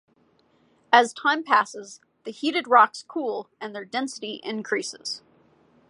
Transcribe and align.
As 0.91 1.13
time 1.13 1.43
passes, 1.43 2.01
the 2.23 2.31
heated 2.31 2.67
rocks 2.67 3.05
cool 3.07 3.49
and 3.59 3.75
their 3.75 3.85
density 3.85 4.41
increases. 4.43 5.21